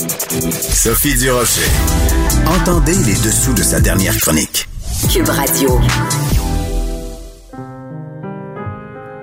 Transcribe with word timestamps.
Sophie 0.00 1.14
Durocher. 1.18 1.60
Entendez 2.46 2.94
les 3.04 3.14
dessous 3.16 3.52
de 3.52 3.62
sa 3.62 3.80
dernière 3.80 4.16
chronique. 4.16 4.66
Cube 5.12 5.28
Radio. 5.28 5.78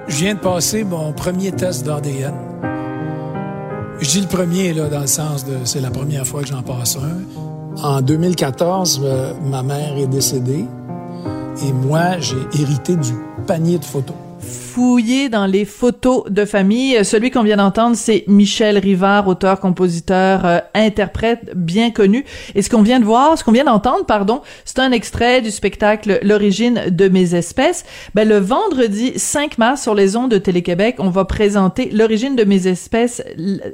Je 0.07 0.15
viens 0.15 0.35
de 0.35 0.39
passer 0.39 0.83
mon 0.83 1.13
premier 1.13 1.51
test 1.51 1.83
d'ADN. 1.83 2.35
Je 3.99 4.07
dis 4.07 4.21
le 4.21 4.27
premier, 4.27 4.73
là, 4.73 4.87
dans 4.87 5.01
le 5.01 5.07
sens 5.07 5.45
de 5.45 5.57
c'est 5.65 5.81
la 5.81 5.89
première 5.89 6.27
fois 6.27 6.41
que 6.41 6.47
j'en 6.47 6.61
passe 6.61 6.97
un. 6.97 7.81
En 7.81 8.01
2014, 8.01 9.01
euh, 9.03 9.33
ma 9.49 9.63
mère 9.63 9.97
est 9.97 10.07
décédée 10.07 10.65
et 11.65 11.73
moi, 11.73 12.19
j'ai 12.19 12.61
hérité 12.61 12.95
du 12.95 13.13
panier 13.47 13.79
de 13.79 13.85
photos 13.85 14.15
fouiller 14.47 15.29
dans 15.29 15.45
les 15.45 15.65
photos 15.65 16.23
de 16.29 16.45
famille. 16.45 17.03
Celui 17.03 17.31
qu'on 17.31 17.43
vient 17.43 17.57
d'entendre, 17.57 17.95
c'est 17.95 18.23
Michel 18.27 18.77
Rivard, 18.77 19.27
auteur, 19.27 19.59
compositeur, 19.59 20.45
euh, 20.45 20.59
interprète 20.73 21.51
bien 21.55 21.91
connu. 21.91 22.25
Et 22.55 22.61
ce 22.61 22.69
qu'on 22.69 22.81
vient 22.81 22.99
de 22.99 23.05
voir, 23.05 23.37
ce 23.37 23.43
qu'on 23.43 23.51
vient 23.51 23.65
d'entendre, 23.65 24.05
pardon, 24.05 24.41
c'est 24.65 24.79
un 24.79 24.91
extrait 24.91 25.41
du 25.41 25.51
spectacle 25.51 26.19
L'origine 26.21 26.89
de 26.89 27.07
mes 27.07 27.35
espèces. 27.35 27.85
Ben, 28.15 28.27
le 28.27 28.37
vendredi 28.37 29.13
5 29.15 29.57
mars 29.57 29.81
sur 29.81 29.95
les 29.95 30.15
ondes 30.15 30.31
de 30.31 30.37
Télé-Québec, 30.37 30.95
on 30.99 31.09
va 31.09 31.25
présenter 31.25 31.89
L'origine 31.91 32.35
de 32.35 32.43
mes 32.43 32.67
espèces, 32.67 33.23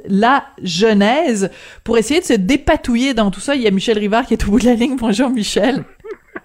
la 0.08 0.44
genèse. 0.62 1.50
Pour 1.84 1.98
essayer 1.98 2.20
de 2.20 2.26
se 2.26 2.32
dépatouiller 2.32 3.14
dans 3.14 3.30
tout 3.30 3.40
ça, 3.40 3.54
il 3.54 3.62
y 3.62 3.66
a 3.66 3.70
Michel 3.70 3.98
Rivard 3.98 4.26
qui 4.26 4.34
est 4.34 4.44
au 4.46 4.50
bout 4.50 4.58
de 4.58 4.66
la 4.66 4.74
ligne. 4.74 4.96
Bonjour 4.96 5.30
Michel. 5.30 5.84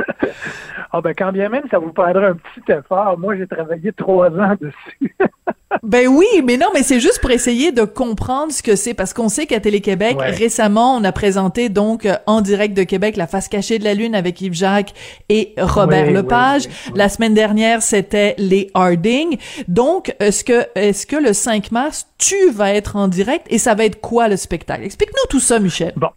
Ah 0.95 1.01
ben 1.01 1.13
quand 1.17 1.31
bien 1.31 1.49
même 1.49 1.63
ça 1.71 1.79
vous 1.79 1.91
prendra 1.91 2.27
un 2.27 2.35
petit 2.35 2.71
effort. 2.71 3.17
Moi 3.17 3.35
j'ai 3.35 3.47
travaillé 3.47 3.91
trois 3.93 4.29
ans 4.29 4.53
dessus. 4.61 5.15
ben 5.83 6.07
oui, 6.07 6.27
mais 6.45 6.55
non, 6.55 6.67
mais 6.71 6.83
c'est 6.83 6.99
juste 6.99 7.19
pour 7.19 7.31
essayer 7.31 7.71
de 7.71 7.83
comprendre 7.83 8.51
ce 8.51 8.61
que 8.61 8.75
c'est 8.75 8.93
parce 8.93 9.11
qu'on 9.11 9.27
sait 9.27 9.47
qu'à 9.47 9.59
Télé-Québec 9.59 10.17
récemment 10.19 10.95
on 10.95 11.03
a 11.03 11.11
présenté 11.11 11.69
donc 11.69 12.05
euh, 12.05 12.13
en 12.27 12.41
direct 12.41 12.77
de 12.77 12.83
Québec 12.83 13.17
la 13.17 13.25
face 13.25 13.47
cachée 13.47 13.79
de 13.79 13.83
la 13.83 13.95
lune 13.95 14.13
avec 14.13 14.39
Yves 14.39 14.53
Jacques 14.53 14.93
et 15.29 15.55
Robert 15.57 16.11
Lepage. 16.11 16.63
la 16.93 17.09
semaine 17.09 17.33
dernière 17.33 17.81
c'était 17.81 18.35
les 18.37 18.69
Harding. 18.75 19.37
Donc 19.67 20.15
est-ce 20.19 20.43
que 20.43 20.67
est-ce 20.75 21.07
que 21.07 21.15
le 21.15 21.33
5 21.33 21.71
mars 21.71 22.07
tu 22.19 22.51
vas 22.51 22.71
être 22.71 22.97
en 22.97 23.07
direct 23.07 23.47
et 23.49 23.57
ça 23.57 23.73
va 23.73 23.85
être 23.85 23.99
quoi 23.99 24.27
le 24.27 24.37
spectacle? 24.37 24.83
Explique-nous 24.83 25.27
tout 25.29 25.39
ça, 25.39 25.59
Michel. 25.59 25.93
Bon, 25.95 26.09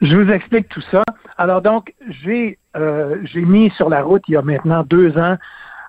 je 0.00 0.16
vous 0.16 0.30
explique 0.30 0.68
tout 0.68 0.82
ça. 0.90 1.02
Alors 1.38 1.62
donc, 1.62 1.94
j'ai 2.22 2.58
euh, 2.76 3.16
j'ai 3.24 3.42
mis 3.42 3.70
sur 3.70 3.88
la 3.88 4.02
route 4.02 4.22
il 4.28 4.32
y 4.32 4.36
a 4.36 4.42
maintenant 4.42 4.82
deux 4.82 5.16
ans 5.18 5.36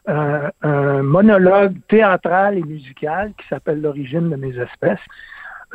euh, 0.09 0.49
un 0.61 1.03
monologue 1.03 1.75
théâtral 1.89 2.57
et 2.57 2.63
musical 2.63 3.33
qui 3.37 3.47
s'appelle 3.47 3.81
L'origine 3.81 4.29
de 4.29 4.35
mes 4.35 4.57
espèces. 4.57 4.99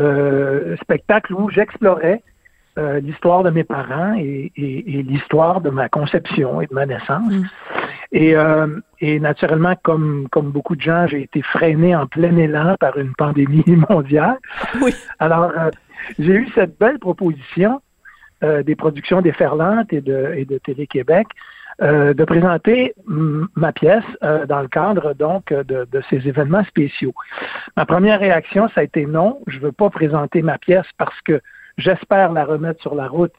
Euh, 0.01 0.75
spectacle 0.81 1.35
où 1.35 1.51
j'explorais 1.51 2.23
euh, 2.79 3.01
l'histoire 3.01 3.43
de 3.43 3.51
mes 3.51 3.63
parents 3.63 4.15
et, 4.15 4.51
et, 4.57 4.99
et 4.99 5.03
l'histoire 5.03 5.61
de 5.61 5.69
ma 5.69 5.91
conception 5.91 6.63
et 6.63 6.67
de 6.67 6.73
ma 6.73 6.87
naissance. 6.87 7.31
Mm. 7.31 7.45
Et, 8.13 8.35
euh, 8.35 8.81
et, 9.01 9.21
naturellement, 9.21 9.75
comme, 9.83 10.29
comme 10.31 10.51
beaucoup 10.51 10.77
de 10.77 10.81
gens, 10.81 11.07
j'ai 11.07 11.23
été 11.23 11.43
freiné 11.43 11.95
en 11.95 12.07
plein 12.07 12.35
élan 12.39 12.77
par 12.81 12.97
une 12.97 13.13
pandémie 13.13 13.65
mondiale. 13.91 14.39
Oui. 14.81 14.95
Alors, 15.19 15.53
j'ai 16.19 16.33
eu 16.33 16.49
cette 16.55 16.79
belle 16.79 16.99
proposition 16.99 17.83
euh, 18.43 18.63
des 18.63 18.77
productions 18.77 19.21
déferlantes 19.21 19.93
et 19.93 20.01
de, 20.01 20.35
et 20.37 20.45
de 20.45 20.59
Télé-Québec, 20.59 21.27
euh, 21.81 22.13
de 22.13 22.25
présenter 22.25 22.95
ma 23.07 23.73
pièce 23.73 24.05
euh, 24.23 24.47
dans 24.47 24.61
le 24.61 24.69
cadre 24.69 25.15
donc 25.15 25.53
de, 25.53 25.87
de, 25.91 26.03
ces 26.11 26.29
événements 26.29 26.65
spéciaux. 26.65 27.15
Ma 27.77 27.87
première 27.87 28.21
réaction, 28.21 28.69
ça 28.75 28.83
a 28.83 28.85
été 28.85 29.07
non, 29.07 29.41
je 29.47 29.59
veux 29.59 29.73
pas 29.73 29.91
présenter 29.91 30.43
ma 30.43 30.59
pièce 30.59 30.87
parce 30.99 31.19
que 31.23 31.41
j'espère 31.79 32.33
la 32.33 32.45
remettre 32.45 32.83
sur 32.83 32.95
la 32.95 33.09
route 33.09 33.33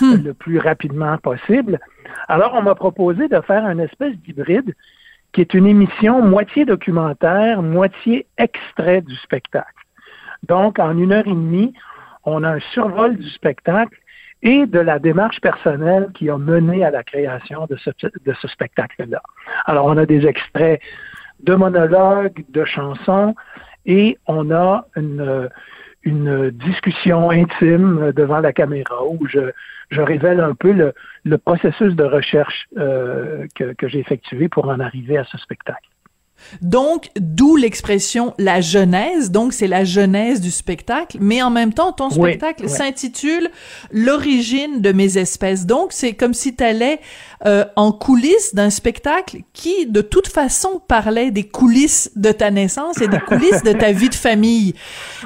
hmm. 0.00 0.24
le 0.24 0.34
plus 0.34 0.58
rapidement 0.58 1.18
possible. 1.18 1.80
Alors, 2.28 2.54
on 2.54 2.62
m'a 2.62 2.74
proposé 2.74 3.28
de 3.28 3.40
faire 3.40 3.66
une 3.66 3.80
espèce 3.80 4.16
d'hybride 4.18 4.74
qui 5.32 5.40
est 5.40 5.54
une 5.54 5.66
émission 5.66 6.22
moitié 6.22 6.64
documentaire, 6.64 7.62
moitié 7.62 8.26
extrait 8.36 9.00
du 9.00 9.16
spectacle. 9.16 9.86
Donc, 10.42 10.78
en 10.78 10.96
une 10.98 11.12
heure 11.12 11.26
et 11.26 11.30
demie, 11.30 11.72
on 12.24 12.42
a 12.44 12.50
un 12.50 12.60
survol 12.72 13.16
du 13.16 13.28
spectacle 13.30 13.96
et 14.42 14.66
de 14.66 14.78
la 14.78 14.98
démarche 14.98 15.40
personnelle 15.40 16.08
qui 16.14 16.30
a 16.30 16.38
mené 16.38 16.84
à 16.84 16.90
la 16.90 17.02
création 17.02 17.66
de 17.66 17.76
ce, 17.76 17.90
de 18.24 18.32
ce 18.40 18.48
spectacle-là. 18.48 19.22
Alors, 19.66 19.86
on 19.86 19.96
a 19.96 20.06
des 20.06 20.26
extraits 20.26 20.80
de 21.42 21.54
monologues, 21.54 22.44
de 22.48 22.64
chansons, 22.64 23.34
et 23.86 24.18
on 24.26 24.50
a 24.50 24.86
une, 24.96 25.48
une 26.04 26.50
discussion 26.50 27.30
intime 27.30 28.12
devant 28.12 28.40
la 28.40 28.52
caméra 28.52 29.04
où 29.04 29.26
je, 29.26 29.50
je 29.90 30.00
révèle 30.00 30.40
un 30.40 30.54
peu 30.54 30.72
le, 30.72 30.94
le 31.24 31.38
processus 31.38 31.94
de 31.94 32.04
recherche 32.04 32.66
euh, 32.78 33.46
que, 33.54 33.72
que 33.74 33.88
j'ai 33.88 33.98
effectué 33.98 34.48
pour 34.48 34.68
en 34.68 34.80
arriver 34.80 35.18
à 35.18 35.24
ce 35.24 35.36
spectacle. 35.38 35.89
Donc, 36.62 37.10
d'où 37.16 37.56
l'expression 37.56 38.34
la 38.38 38.60
genèse. 38.60 39.30
Donc, 39.30 39.52
c'est 39.52 39.66
la 39.66 39.84
genèse 39.84 40.40
du 40.40 40.50
spectacle. 40.50 41.18
Mais 41.20 41.42
en 41.42 41.50
même 41.50 41.72
temps, 41.72 41.92
ton 41.92 42.10
spectacle 42.10 42.68
s'intitule 42.68 43.48
L'origine 43.92 44.80
de 44.80 44.92
mes 44.92 45.18
espèces. 45.18 45.66
Donc, 45.66 45.92
c'est 45.92 46.14
comme 46.14 46.34
si 46.34 46.54
tu 46.54 46.64
allais 46.64 47.00
euh, 47.46 47.64
en 47.76 47.92
coulisses 47.92 48.54
d'un 48.54 48.70
spectacle 48.70 49.38
qui, 49.52 49.86
de 49.86 50.02
toute 50.02 50.28
façon, 50.28 50.80
parlait 50.86 51.30
des 51.30 51.44
coulisses 51.44 52.12
de 52.16 52.32
ta 52.32 52.50
naissance 52.50 53.00
et 53.00 53.08
des 53.08 53.18
coulisses 53.18 53.62
de 53.62 53.72
ta 53.72 53.92
vie 54.00 54.10
de 54.10 54.14
famille. 54.14 54.74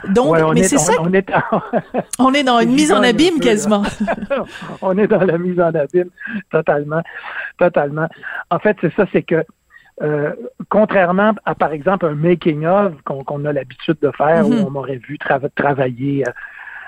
Donc, 0.08 0.36
mais 0.54 0.62
c'est 0.62 0.78
ça. 0.78 0.92
On 1.00 1.12
est, 1.12 1.26
on 2.18 2.32
est 2.32 2.44
dans 2.44 2.60
une 2.60 2.72
mise 2.72 2.92
en 2.92 3.02
abîme 3.02 3.40
quasiment. 3.40 3.82
on 4.82 4.96
est 4.96 5.08
dans 5.08 5.24
la 5.24 5.38
mise 5.38 5.58
en 5.58 5.74
abîme 5.74 6.10
totalement, 6.50 7.02
totalement. 7.58 8.06
En 8.50 8.58
fait, 8.58 8.76
c'est 8.80 8.94
ça, 8.94 9.06
c'est 9.12 9.22
que 9.22 9.44
euh, 10.02 10.32
contrairement 10.70 11.34
à, 11.44 11.54
par 11.54 11.72
exemple, 11.72 12.06
un 12.06 12.14
making-of 12.14 12.94
qu'on 13.04 13.44
a 13.44 13.52
l'habitude 13.52 13.96
de 14.02 14.10
faire, 14.10 14.46
où 14.46 14.50
mm-hmm. 14.50 14.66
on 14.66 14.70
m'aurait 14.70 14.96
vu 14.96 15.18
travailler 15.54 16.26
euh, 16.26 16.32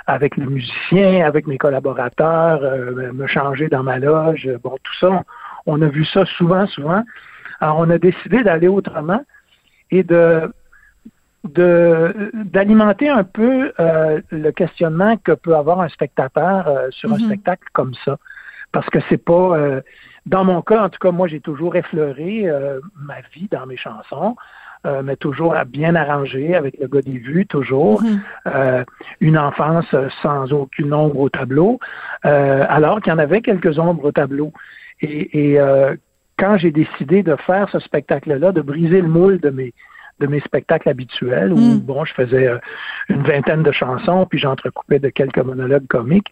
avec 0.08 0.36
le 0.36 0.46
musicien, 0.46 1.24
avec 1.24 1.46
mes 1.46 1.58
collaborateurs, 1.58 2.60
euh, 2.62 3.12
me 3.12 3.26
changer 3.26 3.68
dans 3.68 3.84
ma 3.84 3.98
loge, 3.98 4.48
bon, 4.62 4.76
tout 4.82 4.94
ça, 5.00 5.22
on, 5.66 5.82
a 5.82 5.86
vu 5.88 6.04
ça 6.04 6.24
souvent, 6.24 6.66
souvent. 6.66 7.04
Alors, 7.60 7.78
on 7.78 7.90
a 7.90 7.98
décidé 7.98 8.42
d'aller 8.42 8.68
autrement 8.68 9.22
et 9.90 10.02
de 10.02 10.50
d'alimenter 11.44 13.08
un 13.08 13.22
peu 13.22 13.72
le 13.78 14.50
questionnement 14.50 15.16
que 15.16 15.30
peut 15.30 15.54
avoir 15.54 15.80
un 15.80 15.88
spectateur 15.88 16.68
sur 16.90 17.12
un 17.12 17.18
mm-hmm. 17.18 17.24
spectacle 17.26 17.62
comme 17.72 17.94
ça 18.04 18.18
parce 18.76 18.90
que 18.90 18.98
c'est 19.08 19.24
pas 19.24 19.82
dans 20.26 20.44
mon 20.44 20.60
cas, 20.60 20.84
en 20.84 20.88
tout 20.88 20.98
cas, 20.98 21.12
moi, 21.12 21.28
j'ai 21.28 21.40
toujours 21.40 21.76
effleuré 21.76 22.48
euh, 22.48 22.80
ma 22.96 23.20
vie 23.32 23.48
dans 23.50 23.64
mes 23.64 23.76
chansons. 23.76 24.36
Euh, 24.84 25.02
mais 25.02 25.16
toujours 25.16 25.56
bien 25.66 25.96
arrangé 25.96 26.54
avec 26.54 26.78
le 26.78 26.86
gars 26.86 27.00
des 27.00 27.18
vues, 27.18 27.46
toujours. 27.46 28.02
Euh, 28.46 28.84
une 29.20 29.38
enfance 29.38 29.92
sans 30.22 30.52
aucune 30.52 30.92
ombre 30.92 31.18
au 31.18 31.28
tableau, 31.28 31.80
alors 32.22 33.00
qu'il 33.00 33.12
y 33.12 33.16
en 33.16 33.18
avait 33.18 33.40
quelques 33.40 33.78
ombres 33.78 34.04
au 34.04 34.12
tableau. 34.12 34.52
Et, 35.00 35.54
et 35.54 35.58
quand 36.38 36.56
j'ai 36.58 36.70
décidé 36.70 37.24
de 37.24 37.34
faire 37.34 37.68
ce 37.70 37.80
spectacle-là, 37.80 38.52
de 38.52 38.60
briser 38.60 39.00
le 39.00 39.08
moule 39.08 39.40
de 39.40 39.50
mes 39.50 39.72
de 40.20 40.26
mes 40.26 40.40
spectacles 40.40 40.88
habituels, 40.88 41.52
où 41.52 41.58
mm. 41.58 41.78
bon, 41.78 42.04
je 42.04 42.14
faisais 42.14 42.48
une 43.08 43.22
vingtaine 43.22 43.62
de 43.62 43.72
chansons, 43.72 44.26
puis 44.26 44.38
j'entrecoupais 44.38 44.98
de 44.98 45.08
quelques 45.08 45.38
monologues 45.38 45.86
comiques, 45.86 46.30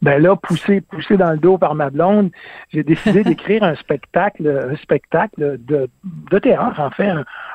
ben 0.00 0.22
là, 0.22 0.36
poussé, 0.36 0.80
poussé 0.80 1.16
dans 1.16 1.32
le 1.32 1.38
dos 1.38 1.58
par 1.58 1.74
ma 1.74 1.90
blonde, 1.90 2.30
j'ai 2.70 2.84
décidé 2.84 3.24
d'écrire 3.24 3.64
un 3.64 3.74
spectacle, 3.74 4.68
un 4.72 4.76
spectacle 4.76 5.58
de, 5.58 5.88
de 6.30 6.38
théâtre, 6.38 6.80
en 6.80 6.90
fait, 6.90 7.10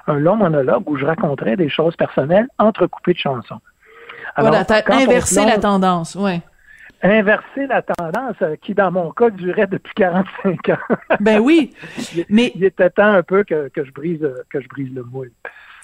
un, 0.07 0.19
long 0.19 0.35
monologue 0.35 0.84
où 0.90 0.97
je 0.97 1.06
raconterais 1.06 1.56
des 1.56 1.69
choses 1.69 1.95
personnelles 1.95 2.47
entrecoupées 2.57 3.13
de 3.13 3.19
chansons. 3.19 3.62
Alors, 4.35 4.50
voilà, 4.50 4.66
t'as 4.66 4.81
inversé 4.94 5.45
la 5.45 5.57
tendance, 5.57 6.16
ouais. 6.16 6.41
Inverser 7.03 7.67
la 7.67 7.81
tendance 7.81 8.35
euh, 8.41 8.55
qui, 8.61 8.73
dans 8.73 8.91
mon 8.91 9.11
cas, 9.11 9.29
durait 9.29 9.67
depuis 9.67 9.94
45 9.95 10.69
ans. 10.69 10.95
ben 11.19 11.39
oui, 11.39 11.73
mais... 12.29 12.53
Il 12.55 12.63
était 12.63 12.89
temps 12.89 13.11
un 13.11 13.23
peu 13.23 13.44
que, 13.44 13.69
que 13.69 13.83
je 13.83 13.91
brise 13.91 14.27
que 14.50 14.61
je 14.61 14.67
brise 14.69 14.94
le 14.94 15.03
moule. 15.03 15.31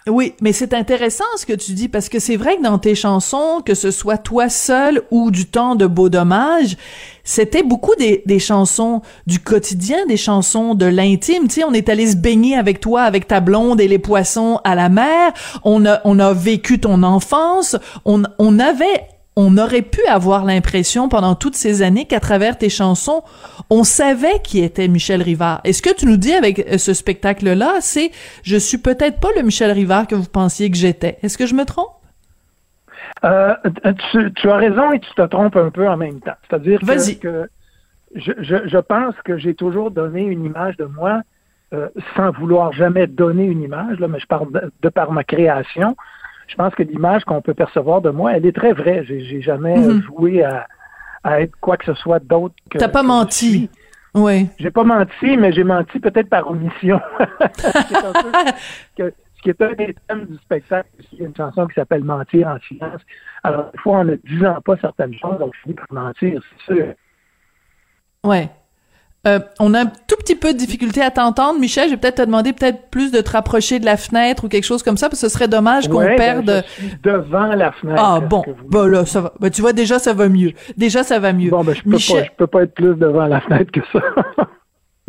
Oui, 0.08 0.34
mais 0.42 0.54
c'est 0.54 0.74
intéressant 0.74 1.26
ce 1.36 1.46
que 1.46 1.54
tu 1.54 1.74
dis 1.74 1.90
parce 1.90 2.10
que 2.10 2.20
c'est 2.20 2.38
vrai 2.38 2.58
que 2.58 2.64
dans 2.64 2.80
tes 2.80 2.96
chansons, 2.96 3.62
que 3.64 3.74
ce 3.74 3.92
soit 3.92 4.18
toi 4.18 4.50
seul 4.50 5.02
ou 5.12 5.30
du 5.30 5.46
temps 5.46 5.76
de 5.76 5.86
beau 5.86 6.10
dommage, 6.10 6.78
c'était 7.24 7.64
beaucoup 7.64 7.94
des, 7.96 8.24
des, 8.26 8.40
chansons 8.40 9.02
du 9.28 9.40
quotidien, 9.40 10.06
des 10.08 10.18
chansons 10.18 10.74
de 10.74 10.86
l'intime. 10.86 11.48
Tu 11.48 11.56
sais, 11.56 11.64
on 11.64 11.74
est 11.74 11.90
allé 11.90 12.08
se 12.08 12.16
baigner 12.16 12.58
avec 12.58 12.80
toi, 12.80 13.04
avec 13.04 13.28
ta 13.28 13.40
blonde 13.40 13.82
et 13.82 13.88
les 13.88 14.00
poissons 14.00 14.60
à 14.64 14.74
la 14.74 14.90
mer. 14.90 15.34
On 15.64 15.86
a, 15.86 16.02
on 16.06 16.18
a 16.18 16.34
vécu 16.34 16.80
ton 16.80 17.04
enfance. 17.04 17.76
On, 18.06 18.24
on 18.40 18.58
avait 18.58 19.06
on 19.42 19.58
aurait 19.58 19.84
pu 19.84 20.06
avoir 20.06 20.44
l'impression 20.44 21.08
pendant 21.08 21.34
toutes 21.34 21.56
ces 21.56 21.82
années 21.82 22.06
qu'à 22.06 22.20
travers 22.20 22.58
tes 22.58 22.68
chansons, 22.68 23.24
on 23.70 23.86
savait 23.86 24.40
qui 24.44 24.62
était 24.62 24.90
Michel 24.90 25.22
Rivard. 25.22 25.62
Et 25.64 25.72
ce 25.72 25.82
que 25.82 25.96
tu 25.96 26.06
nous 26.06 26.18
dis 26.18 26.34
avec 26.34 26.60
euh, 26.60 26.78
ce 26.78 26.94
spectacle-là, 26.94 27.76
c'est 27.80 28.12
je 28.44 28.58
suis 28.58 28.78
peut-être 28.78 29.22
pas 29.22 29.30
le 29.38 29.44
Michel 29.44 29.72
Rivard 29.72 30.08
que 30.08 30.16
vous 30.16 30.28
pensiez 30.28 30.70
que 30.70 30.76
j'étais. 30.76 31.18
Est-ce 31.24 31.38
que 31.38 31.46
je 31.46 31.56
me 31.56 31.64
trompe? 31.64 31.88
Euh, 33.24 33.56
tu, 34.36 34.50
as 34.50 34.56
raison 34.58 34.92
et 34.92 35.00
tu 35.00 35.14
te 35.14 35.22
trompes 35.22 35.56
un 35.56 35.70
peu 35.70 35.88
en 35.88 35.96
même 35.96 36.20
temps. 36.20 36.38
C'est-à-dire 36.50 36.80
que, 37.22 37.50
je, 38.16 38.32
je, 38.42 38.78
pense 38.78 39.16
que 39.24 39.38
j'ai 39.38 39.54
toujours 39.54 39.92
donné 39.92 40.22
une 40.22 40.44
image 40.44 40.76
de 40.76 40.86
moi 40.86 41.22
euh, 41.74 41.88
sans 42.18 42.32
vouloir 42.32 42.74
jamais 42.74 43.08
donner 43.08 43.46
une 43.46 43.62
image, 43.62 44.00
là, 44.00 44.10
mais 44.10 44.20
je 44.20 44.28
parle 44.28 44.48
de, 44.82 44.90
par 44.90 45.14
ma 45.14 45.24
création. 45.24 45.96
Je 46.50 46.56
pense 46.56 46.74
que 46.74 46.84
l'image 46.84 47.24
qu'on 47.26 47.42
peut 47.42 47.54
percevoir 47.54 48.02
de 48.02 48.10
moi, 48.10 48.34
elle 48.36 48.46
est 48.46 48.56
très 48.56 48.74
vraie. 48.74 49.06
J'ai 49.06 49.42
jamais 49.42 49.78
mm-hmm. 49.78 50.04
joué 50.04 50.44
à, 50.44 50.68
à, 51.24 51.42
être 51.42 51.56
quoi 51.62 51.78
que 51.78 51.86
ce 51.86 51.94
soit 51.94 52.20
d'autre 52.20 52.56
que. 52.70 52.80
T'as 52.80 52.90
pas 52.90 53.04
menti. 53.04 53.70
Oui. 54.16 54.50
J'ai 54.58 54.72
pas 54.72 54.84
menti, 54.84 55.38
mais 55.38 55.54
j'ai 55.54 55.64
menti 55.64 56.00
peut-être 56.00 56.30
par 56.30 56.50
omission. 56.50 57.00
que, 58.98 59.14
ce 59.40 59.44
qui 59.44 59.50
est 59.50 59.62
un 59.62 59.74
des 59.74 59.96
thèmes 60.08 60.26
du 60.26 60.38
spectacle. 60.38 60.90
Il 61.14 61.20
y 61.20 61.24
a 61.24 61.28
une 61.28 61.36
chanson 61.36 61.68
qui 61.68 61.76
s'appelle 61.76 62.04
Mentir 62.04 62.48
en 62.48 62.58
silence. 62.68 63.02
Alors, 63.44 63.72
des 63.72 63.78
fois, 63.78 64.00
en 64.00 64.06
ne 64.06 64.16
disant 64.16 64.60
pas 64.62 64.76
certaines 64.78 65.14
choses, 65.14 65.38
on 65.40 65.52
finit 65.64 65.76
par 65.76 65.88
mentir, 65.92 66.42
c'est 66.68 66.74
sûr. 66.74 66.94
Ouais. 68.24 68.50
Euh, 69.28 69.40
on 69.60 69.74
a 69.74 69.82
un 69.82 69.86
tout 69.86 70.16
petit 70.20 70.36
peu 70.36 70.54
de 70.54 70.58
difficulté 70.58 71.02
à 71.02 71.12
t'entendre, 71.12 71.60
Michel. 71.60 71.86
Je 71.86 71.92
vais 71.92 71.98
peut-être 71.98 72.18
te 72.18 72.22
demander 72.22 72.54
peut-être 72.54 72.90
plus 72.90 73.12
de 73.12 73.20
te 73.20 73.32
rapprocher 73.32 73.80
de 73.80 73.86
la 73.86 73.98
fenêtre 73.98 74.46
ou 74.46 74.48
quelque 74.48 74.64
chose 74.64 74.82
comme 74.82 74.96
ça, 74.96 75.10
parce 75.10 75.22
que 75.22 75.28
ce 75.28 75.34
serait 75.34 75.50
dommage 75.50 75.90
qu'on 75.90 76.00
ben, 76.00 76.16
perde. 76.16 76.64
je 76.78 76.86
suis 76.86 76.98
devant 77.04 77.48
la 77.48 77.72
fenêtre. 77.74 78.02
Ah 78.04 78.20
bon, 78.22 78.44
ben 78.70 78.88
là, 78.88 79.06
ça 79.06 79.22
va. 79.22 79.34
Ben, 79.40 79.50
tu 79.50 79.62
vois 79.62 79.74
déjà 79.74 80.00
ça 80.00 80.14
va 80.14 80.30
mieux. 80.30 80.54
Déjà 80.78 81.04
ça 81.04 81.20
va 81.20 81.34
mieux. 81.34 81.50
Bon, 81.50 81.64
ben 81.64 81.76
je 81.76 81.84
peux 81.84 81.92
pas, 81.92 82.24
je 82.24 82.32
peux 82.38 82.48
pas 82.48 82.64
être 82.64 82.74
plus 82.74 82.96
devant 82.96 83.26
la 83.26 83.42
fenêtre 83.42 83.72
que 83.72 83.82
ça. 83.92 84.02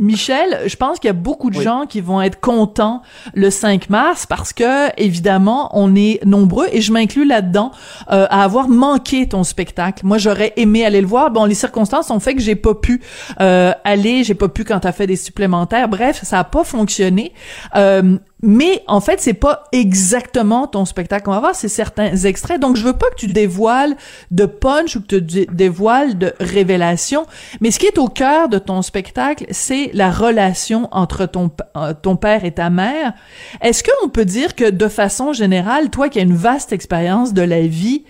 Michel, 0.00 0.62
je 0.66 0.76
pense 0.76 0.98
qu'il 0.98 1.08
y 1.08 1.10
a 1.10 1.14
beaucoup 1.14 1.50
de 1.50 1.60
gens 1.60 1.84
qui 1.86 2.00
vont 2.00 2.22
être 2.22 2.40
contents 2.40 3.02
le 3.34 3.50
5 3.50 3.90
mars 3.90 4.26
parce 4.26 4.52
que 4.52 4.88
évidemment 5.00 5.70
on 5.72 5.94
est 5.94 6.24
nombreux 6.24 6.66
et 6.72 6.80
je 6.80 6.92
m'inclus 6.92 7.26
là-dedans 7.26 7.70
euh, 8.10 8.26
à 8.30 8.42
avoir 8.42 8.68
manqué 8.68 9.28
ton 9.28 9.44
spectacle. 9.44 10.06
Moi 10.06 10.18
j'aurais 10.18 10.54
aimé 10.56 10.84
aller 10.84 11.00
le 11.00 11.06
voir. 11.06 11.30
Bon 11.30 11.44
les 11.44 11.54
circonstances 11.54 12.10
ont 12.10 12.20
fait 12.20 12.34
que 12.34 12.40
j'ai 12.40 12.56
pas 12.56 12.74
pu 12.74 13.02
euh, 13.40 13.72
aller, 13.84 14.24
j'ai 14.24 14.34
pas 14.34 14.48
pu 14.48 14.64
quand 14.64 14.80
t'as 14.80 14.92
fait 14.92 15.06
des 15.06 15.16
supplémentaires. 15.16 15.88
Bref 15.88 16.20
ça 16.22 16.38
a 16.38 16.44
pas 16.44 16.64
fonctionné. 16.64 17.32
Euh, 17.76 18.18
mais 18.42 18.82
en 18.86 19.00
fait, 19.00 19.20
c'est 19.20 19.34
pas 19.34 19.64
exactement 19.72 20.66
ton 20.66 20.84
spectacle 20.84 21.24
qu'on 21.24 21.32
va 21.32 21.40
voir, 21.40 21.54
c'est 21.54 21.68
certains 21.68 22.16
extraits. 22.16 22.60
Donc, 22.60 22.76
je 22.76 22.84
veux 22.84 22.94
pas 22.96 23.10
que 23.10 23.16
tu 23.16 23.26
dévoiles 23.26 23.96
de 24.30 24.46
punch 24.46 24.96
ou 24.96 25.02
que 25.02 25.16
tu 25.16 25.46
dévoiles 25.52 26.16
de 26.16 26.32
révélation. 26.40 27.26
Mais 27.60 27.70
ce 27.70 27.78
qui 27.78 27.86
est 27.86 27.98
au 27.98 28.08
cœur 28.08 28.48
de 28.48 28.58
ton 28.58 28.80
spectacle, 28.82 29.44
c'est 29.50 29.90
la 29.92 30.10
relation 30.10 30.88
entre 30.90 31.26
ton, 31.26 31.50
euh, 31.76 31.92
ton 31.92 32.16
père 32.16 32.44
et 32.44 32.52
ta 32.52 32.70
mère. 32.70 33.12
Est-ce 33.60 33.84
qu'on 33.84 34.08
peut 34.08 34.24
dire 34.24 34.54
que 34.54 34.70
de 34.70 34.88
façon 34.88 35.32
générale, 35.32 35.90
toi 35.90 36.08
qui 36.08 36.18
as 36.18 36.22
une 36.22 36.34
vaste 36.34 36.72
expérience 36.72 37.34
de 37.34 37.42
la 37.42 37.60
vie, 37.60 38.04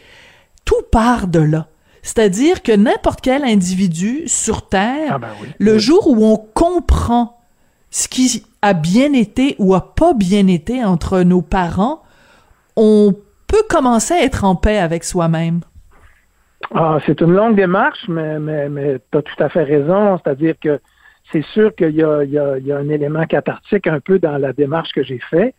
tout 0.65 0.83
part 0.93 1.27
de 1.27 1.41
là? 1.41 1.67
C'est-à-dire 2.03 2.63
que 2.63 2.73
n'importe 2.73 3.21
quel 3.21 3.45
individu 3.45 4.23
sur 4.27 4.69
Terre, 4.69 5.15
ah 5.17 5.19
ben 5.19 5.29
le 5.59 5.79
jour 5.79 6.09
où 6.09 6.25
on 6.25 6.39
comprend 6.39 7.40
ce 7.91 8.09
qui 8.09 8.45
a 8.63 8.73
bien 8.73 9.13
été 9.13 9.57
ou 9.59 9.75
a 9.75 9.95
pas 9.95 10.15
bien 10.15 10.47
été 10.47 10.85
entre 10.85 11.21
nos 11.23 11.43
parents, 11.43 12.03
on 12.77 13.15
peut 13.47 13.63
commencer 13.69 14.15
à 14.15 14.23
être 14.23 14.45
en 14.45 14.55
paix 14.55 14.79
avec 14.79 15.05
soi-même. 15.05 15.61
Ah, 16.75 16.99
c'est 17.05 17.21
une 17.21 17.33
longue 17.33 17.57
démarche, 17.57 18.07
mais, 18.09 18.39
tu 19.11 19.19
as 19.19 19.23
tout 19.23 19.43
à 19.43 19.49
fait 19.49 19.65
raison. 19.65 20.19
C'est-à-dire 20.19 20.55
que 20.61 20.81
c'est 21.33 21.45
sûr 21.47 21.75
qu'il 21.75 21.95
y 21.97 22.03
a, 22.03 22.77
un 22.77 22.89
élément 22.89 23.27
cathartique 23.27 23.87
un 23.87 24.01
peu 24.01 24.19
dans 24.19 24.39
la 24.39 24.53
démarche 24.53 24.93
que 24.93 25.03
j'ai 25.03 25.21
faite. 25.31 25.55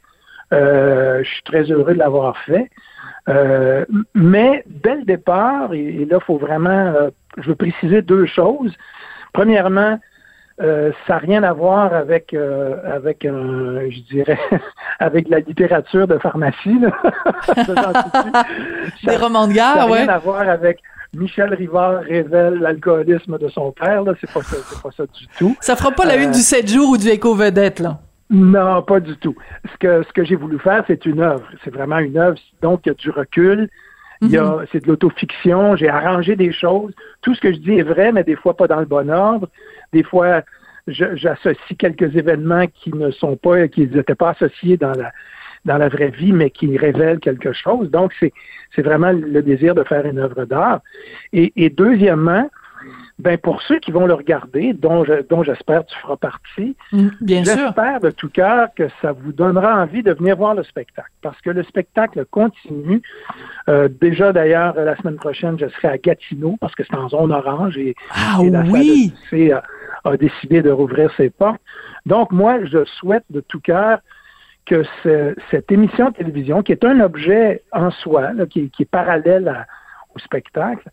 Euh, 0.54 1.24
je 1.24 1.30
suis 1.30 1.44
très 1.44 1.64
heureux 1.64 1.94
de 1.94 2.00
l'avoir 2.00 2.38
fait. 2.40 2.70
Euh, 3.30 3.86
mais 4.14 4.64
dès 4.68 4.96
le 4.96 5.04
départ, 5.04 5.74
et, 5.74 6.06
là, 6.06 6.18
il 6.20 6.26
faut 6.26 6.38
vraiment, 6.38 6.70
euh, 6.70 7.10
je 7.38 7.50
veux 7.50 7.56
préciser 7.56 8.02
deux 8.02 8.26
choses. 8.26 8.74
Premièrement, 9.34 10.00
euh, 10.60 10.92
ça 11.08 11.14
n'a 11.14 11.20
rien 11.20 11.44
à 11.44 11.54
voir 11.54 11.94
avec, 11.94 12.34
euh, 12.34 12.76
avec 12.86 13.24
je 13.24 14.02
dirais, 14.12 14.40
avec 15.00 15.30
la 15.30 15.40
littérature 15.40 16.08
de 16.08 16.18
pharmacie. 16.18 16.80
Des 19.04 19.16
romans 19.16 19.48
de 19.48 19.54
guerre, 19.54 19.76
Ça 19.76 19.88
n'a 19.88 19.94
rien 19.94 20.10
à 20.10 20.18
voir 20.18 20.48
avec 20.48 20.80
Michel 21.16 21.54
Rivard 21.54 22.02
révèle 22.02 22.56
l'alcoolisme 22.56 23.38
de 23.38 23.50
son 23.50 23.72
père. 23.72 24.04
Là, 24.04 24.14
c'est 24.22 24.32
pas 24.32 24.42
ça, 24.42 24.58
c'est 24.70 24.82
pas 24.82 24.92
ça 24.96 25.04
du 25.06 25.28
tout. 25.38 25.56
Ça 25.60 25.76
fera 25.76 25.92
pas 25.92 26.06
la 26.06 26.16
une 26.16 26.32
du 26.32 26.40
7 26.40 26.70
jours 26.70 26.92
ou 26.92 26.98
du 26.98 27.10
éco 27.10 27.36
vedette 27.36 27.80
là? 27.80 28.00
Non, 28.30 28.82
pas 28.82 29.02
du 29.02 29.18
tout. 29.18 29.36
Ce 29.74 29.78
que 29.78 30.04
ce 30.04 30.14
que 30.14 30.24
j'ai 30.24 30.38
voulu 30.38 30.58
faire, 30.58 30.86
c'est 30.88 31.06
une 31.06 31.20
œuvre. 31.20 31.44
C'est 31.64 31.74
vraiment 31.74 32.00
une 32.00 32.18
œuvre. 32.18 32.38
Donc 32.62 32.82
il 32.86 32.90
y 32.90 32.92
a 32.92 32.96
du 32.96 33.10
recul. 33.10 33.70
Il 34.22 34.30
y 34.30 34.38
a, 34.38 34.44
mm-hmm. 34.44 34.68
c'est 34.72 34.84
de 34.84 34.88
l'autofiction. 34.88 35.76
J'ai 35.76 35.90
arrangé 35.90 36.38
des 36.38 36.54
choses. 36.54 36.94
Tout 37.22 37.36
ce 37.36 37.42
que 37.42 37.52
je 37.52 37.58
dis 37.58 37.74
est 37.74 37.84
vrai, 37.84 38.14
mais 38.14 38.24
des 38.24 38.38
fois 38.38 38.56
pas 38.56 38.68
dans 38.68 38.80
le 38.80 38.86
bon 38.86 39.10
ordre. 39.10 39.50
Des 39.94 40.04
fois, 40.04 40.42
j'associe 40.88 41.78
quelques 41.78 42.16
événements 42.16 42.68
qui 42.68 42.94
ne 42.94 43.12
sont 43.12 43.36
pas, 43.38 43.68
qui 43.68 43.88
n'étaient 43.88 44.16
pas 44.16 44.32
associés 44.32 44.78
dans 44.78 44.94
la, 44.94 45.12
dans 45.66 45.78
la 45.78 45.90
vraie 45.90 46.10
vie, 46.10 46.34
mais 46.34 46.50
qui 46.50 46.78
révèlent 46.78 47.20
quelque 47.20 47.54
chose. 47.54 47.90
Donc, 47.92 48.14
c'est, 48.20 48.34
c'est 48.76 48.82
vraiment 48.82 49.12
le 49.12 49.42
désir 49.42 49.76
de 49.76 49.84
faire 49.84 50.06
une 50.06 50.20
œuvre 50.20 50.46
d'art. 50.46 50.82
Et, 51.34 51.54
et 51.56 51.70
deuxièmement, 51.70 52.50
ben 53.20 53.38
pour 53.38 53.62
ceux 53.62 53.80
qui 53.80 53.92
vont 53.92 54.08
le 54.08 54.14
regarder, 54.14 54.74
dont, 54.74 55.04
je, 55.06 55.22
dont 55.30 55.44
j'espère 55.44 55.86
tu 55.86 55.96
feras 56.00 56.18
partie, 56.18 56.76
mm, 56.92 57.08
bien 57.22 57.44
j'espère 57.44 58.00
de 58.00 58.10
tout 58.10 58.30
cœur 58.30 58.70
que 58.76 58.88
ça 59.02 59.12
vous 59.12 59.32
donnera 59.32 59.82
envie 59.82 60.02
de 60.02 60.12
venir 60.12 60.36
voir 60.36 60.56
le 60.56 60.64
spectacle. 60.64 61.12
Parce 61.22 61.40
que 61.42 61.52
le 61.52 61.64
spectacle 61.64 62.26
continue. 62.32 63.02
Euh, 63.70 63.90
déjà 63.90 64.34
d'ailleurs, 64.34 64.74
la 64.76 64.96
semaine 64.98 65.18
prochaine, 65.18 65.58
je 65.60 65.68
serai 65.68 65.90
à 65.90 65.98
Gatineau 65.98 66.58
parce 66.60 66.74
que 66.74 66.84
c'est 66.84 66.96
en 66.96 67.10
zone 67.10 67.32
orange 67.32 67.78
et, 67.78 67.96
ah, 68.12 68.40
oui. 68.42 69.14
a, 69.52 69.64
a, 70.04 70.18
décidé 70.18 70.62
de 70.62 70.72
rouvrir 70.72 71.12
ses 71.16 71.30
portes. 71.30 71.62
Donc 72.06 72.32
moi, 72.32 72.64
je 72.66 72.86
souhaite 72.86 73.26
de 73.30 73.42
tout 73.42 73.60
cœur 73.60 74.00
que 74.66 74.84
cette 75.50 75.72
émission 75.72 76.10
de 76.10 76.16
télévision, 76.16 76.62
qui 76.62 76.72
est 76.72 76.86
un 76.86 77.00
objet 77.00 77.64
en 77.72 77.92
soi, 77.92 78.32
qui, 78.50 78.70
qui, 78.70 78.84
est 78.84 78.90
parallèle 78.90 79.66
au 80.16 80.20
spectacle, 80.20 80.88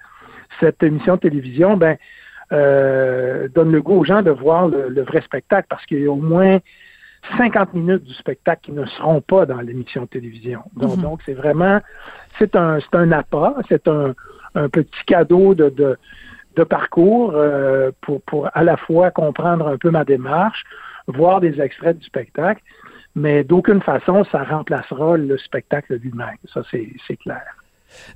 cette 0.60 0.82
émission 0.82 1.16
de 1.16 1.20
télévision, 1.20 1.76
ben, 1.76 1.96
euh, 2.50 3.49
donne 3.49 3.70
le 3.70 3.82
goût 3.82 4.00
aux 4.00 4.05
gens 4.05 4.22
de 4.22 4.31
voir 4.31 4.69
le, 4.69 5.02
vrai 5.02 5.20
spectacle 5.20 5.66
parce 5.69 5.84
qu'il 5.84 6.00
y 6.00 6.06
a 6.06 6.11
au 6.11 6.16
moins 6.16 6.58
50 7.37 7.75
minutes 7.75 8.04
du 8.04 8.14
spectacle 8.14 8.62
qui 8.62 8.72
ne 8.72 8.87
seront 8.87 9.20
pas 9.20 9.44
dans 9.44 9.61
l'émission 9.61 10.02
de 10.02 10.08
télévision. 10.08 10.62
Donc, 10.75 10.96
mhm. 10.96 11.16
c'est 11.26 11.34
vraiment, 11.34 11.81
c'est 12.38 12.56
un, 12.56 12.78
c'est 12.81 12.96
un 12.96 13.12
appât, 13.12 13.54
c'est 13.69 13.87
un, 13.87 14.14
un, 14.54 14.69
petit 14.70 15.04
cadeau 15.06 15.54
de, 15.54 15.69
de, 15.69 15.99
de 16.58 16.64
parcours 16.64 17.32
euh, 17.34 17.90
pour, 18.02 18.21
pour 18.23 18.49
à 18.52 18.64
la 18.64 18.76
fois 18.76 19.11
comprendre 19.11 19.68
un 19.68 19.78
peu 19.78 19.90
ma 19.90 20.04
démarche, 20.04 20.64
voir 21.06 21.40
des 21.40 21.61
extraits 21.61 21.99
du 21.99 22.04
spectacle, 22.04 22.61
mais 23.14 23.44
d'aucune 23.44 23.80
façon 23.80 24.25
ça 24.30 24.42
remplacera 24.42 25.16
le 25.16 25.38
spectacle 25.38 25.94
lui-même. 25.94 26.37
Ça, 26.52 26.62
c'est, 26.71 27.16
clair. 27.16 27.42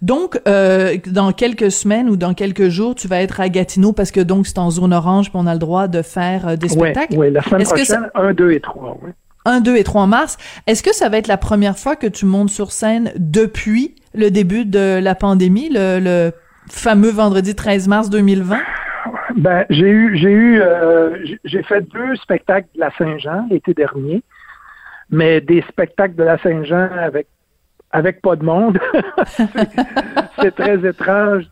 Donc, 0.03 0.39
euh, 0.47 0.97
dans 1.07 1.33
quelques 1.33 1.71
semaines 1.71 2.11
ou 2.11 2.17
dans 2.17 2.35
quelques 2.35 2.69
jours, 2.69 2.95
tu 2.95 3.09
vas 3.09 3.23
être 3.23 3.41
à 3.41 3.49
Gatineau 3.49 3.93
parce 3.93 4.11
que 4.11 4.21
donc 4.21 4.47
c'est 4.47 4.59
en 4.59 4.71
zone 4.71 4.93
orange 4.93 5.31
puis 5.31 5.39
on 5.41 5.47
a 5.47 5.55
le 5.55 5.61
droit 5.61 5.89
de 5.89 6.03
faire 6.03 6.49
euh, 6.49 6.57
des 6.57 6.69
spectacles. 6.69 7.17
Oui, 7.17 7.31
la 7.31 7.43
semaine 7.43 7.65
prochaine, 7.65 8.11
1, 8.15 8.35
2 8.35 8.53
et 8.53 8.61
3, 8.61 8.99
oui. 9.03 9.11
1, 9.45 9.61
2 9.61 9.77
et 9.77 9.85
3 9.85 10.07
mars. 10.07 10.37
Est-ce 10.67 10.83
que 10.83 10.95
ça 10.95 11.09
va 11.09 11.17
être 11.19 11.29
la 11.29 11.39
première 11.39 11.79
fois 11.79 11.97
que 11.97 12.07
tu 12.07 12.27
montes 12.27 12.51
sur 12.51 12.73
scène 12.73 13.13
depuis 13.17 13.95
le 14.15 14.31
début 14.31 14.65
de 14.65 15.01
la 15.03 15.15
pandémie, 15.15 15.69
le, 15.71 16.33
fameux 16.69 17.11
vendredi 17.11 17.55
13 17.55 17.89
mars 17.89 18.11
2020? 18.11 18.59
Ben, 19.37 19.65
j'ai 19.71 19.89
eu, 19.89 20.17
j'ai 20.17 20.31
eu, 20.31 20.61
euh, 20.61 21.17
j'ai 21.45 21.63
fait 21.63 21.81
deux 21.81 22.15
spectacles 22.17 22.69
de 22.75 22.81
la 22.81 22.91
Saint-Jean 22.97 23.47
l'été 23.51 23.75
dernier, 23.75 24.23
mais 25.11 25.41
des 25.41 25.63
spectacles 25.63 26.15
de 26.15 26.25
la 26.25 26.39
Saint-Jean 26.39 26.89
avec 26.99 27.27
avec 27.93 28.23
pas 28.23 28.37
de 28.37 28.45
monde. 28.45 28.79
c'est 30.41 30.55
très 30.55 30.85
étrange. 30.87 31.45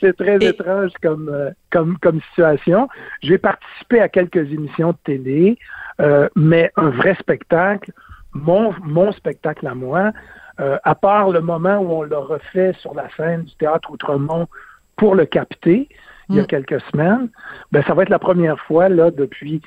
C'est 0.00 0.16
très 0.16 0.36
étrange 0.36 0.90
comme, 1.02 1.28
euh, 1.28 1.50
comme, 1.70 1.98
comme 1.98 2.20
situation. 2.30 2.88
J'ai 3.22 3.38
participé 3.38 4.00
à 4.00 4.08
quelques 4.08 4.52
émissions 4.52 4.92
de 4.92 4.96
télé, 5.04 5.58
euh, 6.00 6.28
mais 6.36 6.70
un 6.76 6.90
vrai 6.90 7.14
spectacle, 7.18 7.92
mon, 8.32 8.72
mon 8.82 9.12
spectacle 9.12 9.66
à 9.66 9.74
moi, 9.74 10.12
euh, 10.60 10.78
à 10.84 10.94
part 10.94 11.30
le 11.30 11.40
moment 11.40 11.78
où 11.78 11.92
on 11.92 12.02
l'a 12.02 12.18
refait 12.18 12.72
sur 12.80 12.94
la 12.94 13.08
scène 13.16 13.44
du 13.44 13.54
théâtre 13.56 13.90
Outremont 13.90 14.46
pour 14.96 15.14
le 15.14 15.26
capter, 15.26 15.88
il 16.28 16.36
y 16.36 16.40
a 16.40 16.42
mm. 16.42 16.46
quelques 16.46 16.80
semaines, 16.92 17.28
ben 17.72 17.82
ça 17.84 17.94
va 17.94 18.02
être 18.02 18.08
la 18.08 18.18
première 18.18 18.58
fois 18.60 18.88
là 18.88 19.10
depuis 19.10 19.62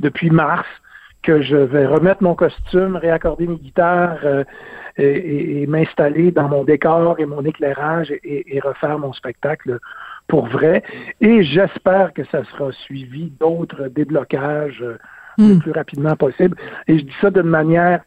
depuis 0.00 0.30
mars 0.30 0.66
que 1.24 1.40
je 1.40 1.56
vais 1.56 1.86
remettre 1.86 2.22
mon 2.22 2.34
costume, 2.34 2.96
réaccorder 2.96 3.46
mes 3.46 3.56
guitares 3.56 4.18
euh, 4.24 4.44
et, 4.98 5.66
m'installer 5.66 6.30
dans 6.30 6.48
mon 6.48 6.64
décor 6.64 7.18
et 7.18 7.26
mon 7.26 7.42
éclairage 7.44 8.12
et, 8.22 8.60
refaire 8.62 8.98
mon 8.98 9.12
spectacle 9.12 9.78
pour 10.28 10.46
vrai. 10.46 10.82
Et 11.20 11.42
j'espère 11.42 12.12
que 12.12 12.24
ça 12.26 12.44
sera 12.44 12.70
suivi 12.72 13.32
d'autres 13.40 13.88
déblocages 13.88 14.82
euh, 14.82 14.98
le 15.38 15.54
hmm. 15.54 15.58
plus 15.60 15.72
rapidement 15.72 16.14
possible. 16.14 16.56
Et 16.86 16.98
je 16.98 17.04
dis 17.04 17.16
ça 17.20 17.30
d'une 17.30 17.42
manière 17.42 18.02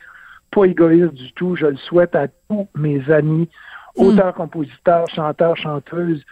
pas 0.51 0.65
égoïste 0.65 1.13
du 1.13 1.31
tout. 1.33 1.55
Je 1.55 1.67
le 1.67 1.77
souhaite 1.77 2.15
à 2.15 2.27
tous 2.49 2.67
mes 2.75 3.09
amis 3.11 3.49
auteurs, 3.95 4.33
compositeurs, 4.33 5.07
chanteurs, 5.09 5.57
chanteuses, 5.57 6.23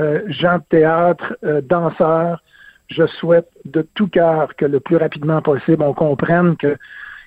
euh, 0.00 0.22
gens 0.28 0.58
de 0.58 0.64
théâtre, 0.68 1.36
euh, 1.44 1.60
danseurs. 1.60 2.42
Je 2.88 3.06
souhaite 3.06 3.48
de 3.64 3.82
tout 3.94 4.08
cœur 4.08 4.54
que 4.56 4.64
le 4.64 4.80
plus 4.80 4.96
rapidement 4.96 5.40
possible, 5.40 5.82
on 5.82 5.94
comprenne 5.94 6.56
que 6.56 6.76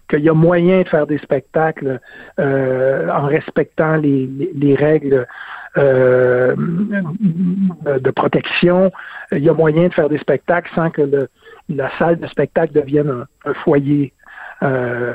qu'il 0.10 0.20
y 0.20 0.30
a 0.30 0.34
moyen 0.34 0.84
de 0.84 0.88
faire 0.88 1.06
des 1.06 1.18
spectacles 1.18 2.00
euh, 2.40 3.10
en 3.10 3.26
respectant 3.26 3.98
les, 3.98 4.30
les, 4.56 4.76
règles 4.76 5.28
euh, 5.78 6.56
de 6.56 8.12
protection. 8.12 8.92
Il 9.32 9.40
y 9.40 9.50
a 9.50 9.54
moyen 9.54 9.90
de 9.90 9.94
faire 9.94 10.10
des 10.10 10.18
spectacles 10.18 10.72
sans 10.74 10.90
que 10.90 11.02
le, 11.02 11.30
la 11.70 11.90
salle 11.98 12.20
de 12.20 12.28
spectacle 12.28 12.74
devienne 12.74 13.26
un, 13.46 13.54
foyer 13.54 14.14
euh, 14.64 15.14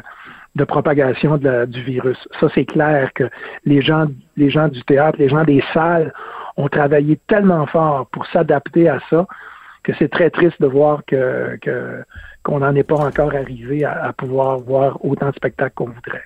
de 0.55 0.65
propagation 0.65 1.39
du 1.39 1.83
virus. 1.83 2.19
Ça, 2.41 2.49
c'est 2.55 2.67
clair 2.67 3.13
que 3.15 3.25
les 3.65 3.81
gens, 3.81 4.07
les 4.37 4.51
gens 4.51 4.69
du 4.69 4.83
théâtre, 4.83 5.19
les 5.19 5.29
gens 5.29 5.45
des 5.45 5.63
salles 5.73 6.13
ont 6.57 6.69
travaillé 6.69 7.19
tellement 7.27 7.67
fort 7.67 8.07
pour 8.13 8.27
s'adapter 8.27 8.89
à 8.89 9.01
ça 9.09 9.27
que 9.83 9.93
c'est 9.99 10.11
très 10.11 10.31
triste 10.31 10.61
de 10.61 10.67
voir 10.67 11.03
que, 11.07 11.59
que 11.61 12.05
qu'on 12.45 12.59
n'en 12.59 12.75
est 12.75 12.83
pas 12.83 12.97
encore 12.97 13.35
arrivé 13.35 13.85
à 13.85 14.13
pouvoir 14.13 14.59
voir 14.59 15.05
autant 15.05 15.31
de 15.31 15.35
spectacles 15.37 15.75
qu'on 15.75 15.87
voudrait. 15.87 16.25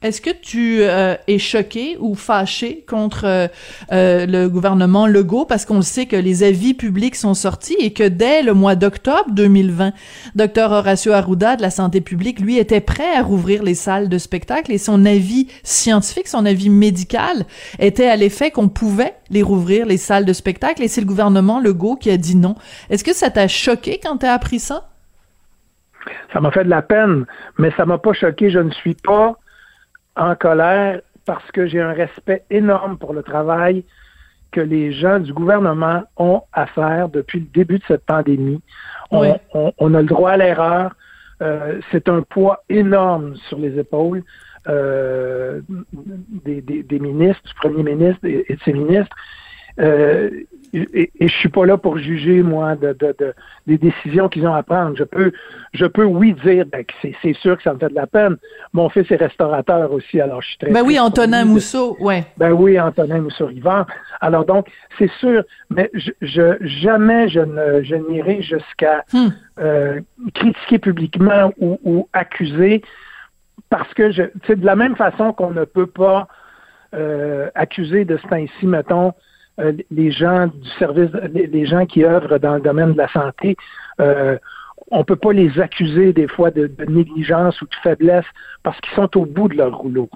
Est-ce 0.00 0.20
que 0.20 0.30
tu 0.30 0.82
euh, 0.82 1.16
es 1.26 1.40
choqué 1.40 1.96
ou 1.98 2.14
fâché 2.14 2.84
contre 2.88 3.24
euh, 3.24 3.48
euh, 3.90 4.26
le 4.26 4.48
gouvernement 4.48 5.08
Legault? 5.08 5.44
Parce 5.44 5.64
qu'on 5.64 5.82
sait 5.82 6.06
que 6.06 6.14
les 6.14 6.44
avis 6.44 6.72
publics 6.72 7.16
sont 7.16 7.34
sortis 7.34 7.74
et 7.80 7.92
que 7.92 8.06
dès 8.06 8.42
le 8.44 8.54
mois 8.54 8.76
d'octobre 8.76 9.28
2020, 9.32 9.92
Dr 10.36 10.70
Horacio 10.70 11.10
Arruda 11.10 11.56
de 11.56 11.62
la 11.62 11.70
santé 11.70 12.00
publique, 12.00 12.38
lui, 12.38 12.58
était 12.58 12.80
prêt 12.80 13.16
à 13.16 13.22
rouvrir 13.22 13.64
les 13.64 13.74
salles 13.74 14.08
de 14.08 14.18
spectacle 14.18 14.70
et 14.70 14.78
son 14.78 15.04
avis 15.04 15.48
scientifique, 15.64 16.28
son 16.28 16.46
avis 16.46 16.70
médical 16.70 17.44
était 17.80 18.08
à 18.08 18.14
l'effet 18.14 18.52
qu'on 18.52 18.68
pouvait 18.68 19.14
les 19.30 19.42
rouvrir, 19.42 19.84
les 19.84 19.96
salles 19.96 20.26
de 20.26 20.32
spectacle 20.32 20.80
et 20.84 20.86
c'est 20.86 21.00
le 21.00 21.08
gouvernement 21.08 21.58
Legault 21.58 21.96
qui 21.96 22.12
a 22.12 22.16
dit 22.16 22.36
non. 22.36 22.54
Est-ce 22.88 23.02
que 23.02 23.12
ça 23.12 23.30
t'a 23.30 23.48
choqué 23.48 23.98
quand 24.00 24.18
t'as 24.18 24.32
appris 24.32 24.60
ça? 24.60 24.88
Ça 26.32 26.40
m'a 26.40 26.52
fait 26.52 26.62
de 26.62 26.70
la 26.70 26.82
peine, 26.82 27.26
mais 27.58 27.72
ça 27.76 27.84
m'a 27.84 27.98
pas 27.98 28.12
choqué. 28.12 28.48
Je 28.48 28.60
ne 28.60 28.70
suis 28.70 28.94
pas 28.94 29.36
en 30.18 30.34
colère 30.34 31.00
parce 31.24 31.50
que 31.52 31.66
j'ai 31.66 31.80
un 31.80 31.92
respect 31.92 32.42
énorme 32.50 32.98
pour 32.98 33.12
le 33.14 33.22
travail 33.22 33.84
que 34.50 34.60
les 34.60 34.92
gens 34.92 35.20
du 35.20 35.32
gouvernement 35.32 36.02
ont 36.16 36.42
à 36.52 36.66
faire 36.66 37.08
depuis 37.08 37.40
le 37.40 37.46
début 37.46 37.78
de 37.78 37.84
cette 37.86 38.04
pandémie. 38.04 38.60
On, 39.10 39.22
a 39.94 40.00
le 40.00 40.06
droit 40.06 40.32
à 40.32 40.36
l'erreur. 40.36 40.94
Euh, 41.40 41.80
c'est 41.92 42.08
un 42.08 42.22
poids 42.22 42.64
énorme 42.68 43.36
sur 43.48 43.58
les 43.58 43.78
épaules 43.78 44.24
euh, 44.68 45.60
des, 46.44 46.98
ministres, 46.98 47.42
du 47.44 47.54
premier 47.54 47.82
ministre 47.82 48.24
et, 48.24 48.54
de 48.54 48.60
ses 48.64 48.72
ministres. 48.72 49.16
Euh, 49.78 50.30
et, 50.72 51.10
et, 51.18 51.28
je 51.28 51.34
suis 51.34 51.48
pas 51.48 51.66
là 51.66 51.76
pour 51.76 51.98
juger 51.98 52.42
moi 52.42 52.76
de, 52.76 52.92
de, 52.92 53.14
de 53.18 53.34
des 53.66 53.78
décisions 53.78 54.28
qu'ils 54.28 54.46
ont 54.46 54.54
à 54.54 54.62
prendre. 54.62 54.96
Je 54.96 55.04
peux, 55.04 55.32
je 55.72 55.86
peux 55.86 56.04
oui 56.04 56.34
dire 56.44 56.64
ben, 56.66 56.84
que 56.84 57.08
c'est 57.22 57.34
sûr 57.34 57.56
que 57.56 57.62
ça 57.62 57.74
me 57.74 57.78
fait 57.78 57.88
de 57.88 57.94
la 57.94 58.06
peine. 58.06 58.36
Mon 58.72 58.88
fils 58.88 59.10
est 59.10 59.16
restaurateur 59.16 59.92
aussi, 59.92 60.20
alors 60.20 60.42
je 60.42 60.48
suis 60.48 60.58
très. 60.58 60.70
Ben 60.70 60.82
oui, 60.82 60.98
Antonin 60.98 61.44
Mousseau, 61.44 61.96
ouais. 62.00 62.24
Ben 62.36 62.52
oui, 62.52 62.78
Antonin 62.80 63.20
Mousseau-Rivard. 63.20 63.86
Alors 64.20 64.44
donc, 64.44 64.68
c'est 64.98 65.10
sûr, 65.20 65.42
mais 65.70 65.90
je, 65.94 66.12
je 66.20 66.56
jamais 66.60 67.28
je 67.28 67.40
ne 67.40 67.82
je 67.82 67.94
n'irai 67.94 68.42
jusqu'à 68.42 69.04
hmm. 69.12 69.28
euh, 69.60 70.00
critiquer 70.34 70.78
publiquement 70.78 71.52
ou, 71.58 71.78
ou 71.84 72.08
accuser 72.12 72.82
parce 73.70 73.92
que 73.94 74.10
je, 74.10 74.22
de 74.22 74.64
la 74.64 74.76
même 74.76 74.96
façon 74.96 75.32
qu'on 75.32 75.50
ne 75.50 75.64
peut 75.64 75.86
pas 75.86 76.28
euh, 76.94 77.50
accuser 77.54 78.04
de 78.04 78.16
ce 78.16 78.26
temps-ci, 78.28 78.66
mettons, 78.66 79.12
euh, 79.58 79.72
les 79.90 80.10
gens 80.10 80.46
du 80.46 80.68
service, 80.78 81.10
les, 81.32 81.66
gens 81.66 81.86
qui 81.86 82.04
œuvrent 82.04 82.38
dans 82.38 82.54
le 82.54 82.60
domaine 82.60 82.92
de 82.92 82.98
la 82.98 83.08
santé, 83.08 83.56
euh, 84.00 84.38
on 84.90 85.04
peut 85.04 85.16
pas 85.16 85.32
les 85.32 85.58
accuser 85.60 86.12
des 86.12 86.28
fois 86.28 86.50
de, 86.50 86.70
négligence 86.88 87.60
ou 87.60 87.66
de 87.66 87.74
faiblesse 87.82 88.24
parce 88.62 88.80
qu'ils 88.80 88.94
sont 88.94 89.16
au 89.16 89.26
bout 89.26 89.48
de 89.48 89.56
leur 89.56 89.76
rouleau. 89.76 90.08